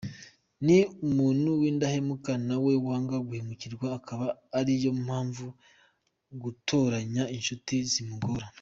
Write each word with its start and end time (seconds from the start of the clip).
Ni 0.65 0.77
umuntu 1.07 1.47
w’indahemuka 1.59 2.31
nawe 2.47 2.73
wanga 2.85 3.15
guhemukirwa 3.27 3.87
akaba 3.99 4.27
ariyo 4.59 4.91
mpamvu 5.03 5.45
gutoranya 6.43 7.23
inshuti 7.37 7.73
bimugora. 7.93 8.45